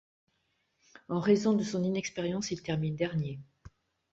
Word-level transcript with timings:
En 1.09 1.19
raison 1.19 1.53
de 1.53 1.61
son 1.63 1.83
inexpérience, 1.83 2.49
il 2.49 2.63
termine 2.63 2.95
dernier. 2.95 3.39